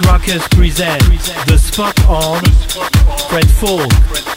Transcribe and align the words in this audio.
Rockers 0.00 0.46
present 0.48 1.02
The 1.46 1.58
Spot 1.58 2.06
on 2.08 2.44
Fred 3.28 3.44
Falke. 3.44 4.31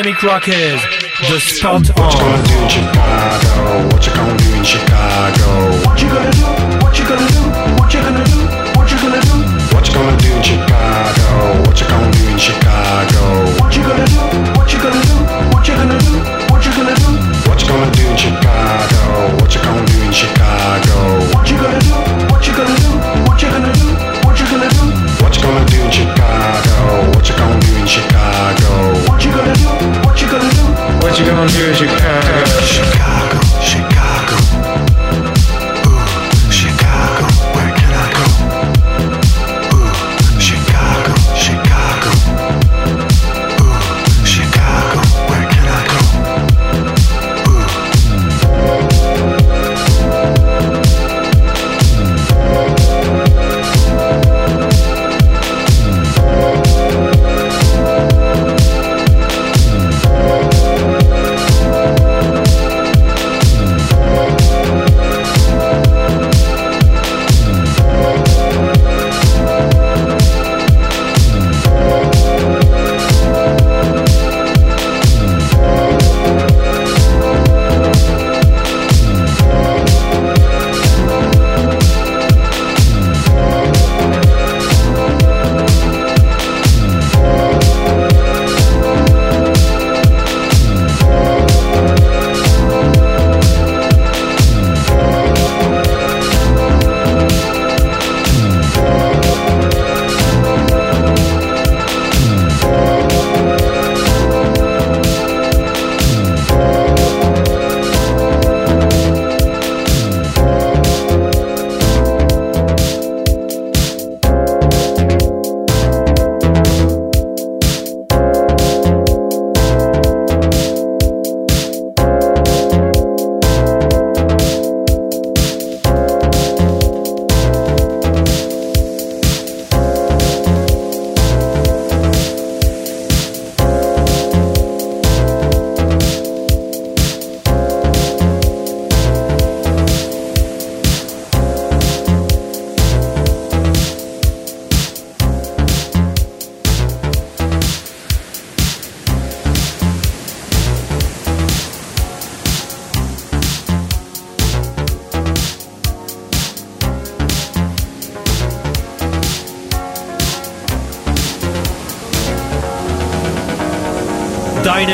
Dynamic 0.00 0.22
Rockers, 0.22 0.82
the 1.28 1.38
spot 1.40 1.90
on. 1.90 2.06
What 2.06 2.14
you 2.14 2.20
gonna 2.20 2.42
do 2.48 2.62
in 2.62 2.68
Chicago? 2.70 3.86
What 3.88 4.06
you 4.06 4.14
gonna 4.14 4.38
do 4.38 4.54
in 4.54 4.64
Chicago? 4.64 5.49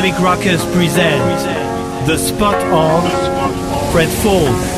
Dynamic 0.07 0.25
Rockers 0.25 0.65
present 0.67 2.07
The 2.07 2.17
Spot 2.17 2.55
on 2.67 3.91
Fred 3.91 4.09
Falls. 4.09 4.75